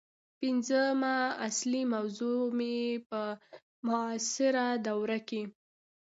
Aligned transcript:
پنځمه 0.39 1.15
اصلي 1.47 1.83
موضوع 1.93 2.41
مې 2.57 2.77
په 3.09 3.21
معاصره 3.85 4.65
دوره 4.87 5.19
کې 5.27 5.41